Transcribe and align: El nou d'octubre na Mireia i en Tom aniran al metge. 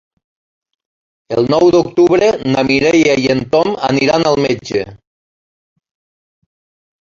El 1.35 1.49
nou 1.53 1.65
d'octubre 1.75 2.29
na 2.55 2.63
Mireia 2.69 3.13
i 3.25 3.29
en 3.35 3.43
Tom 3.53 3.75
aniran 3.91 4.27
al 4.31 4.39
metge. 4.47 4.83